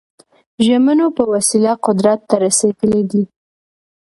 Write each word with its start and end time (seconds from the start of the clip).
ژمنو 0.65 1.07
په 1.17 1.23
وسیله 1.33 1.73
قدرت 1.85 2.19
ته 2.29 2.35
رسېدلي 2.45 3.01
دي. 3.11 3.23